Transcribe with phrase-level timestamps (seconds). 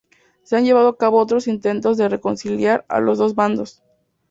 [0.41, 3.83] Se han llevado a cabo otros intentos de reconciliar a los dos bandos.